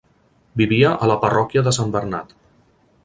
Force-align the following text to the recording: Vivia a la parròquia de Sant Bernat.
Vivia 0.61 0.93
a 0.95 1.09
la 1.11 1.17
parròquia 1.25 1.63
de 1.69 1.75
Sant 1.79 1.93
Bernat. 1.97 2.33